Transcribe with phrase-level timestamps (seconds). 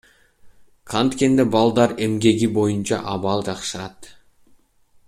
[0.93, 4.13] Канткенде балдар эмгеги боюнча абал жакшырат?